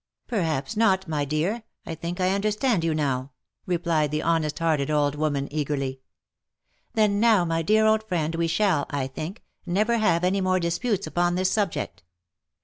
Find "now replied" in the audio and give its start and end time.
2.95-4.09